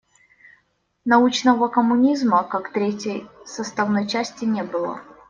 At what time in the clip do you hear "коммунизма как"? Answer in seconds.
1.67-2.73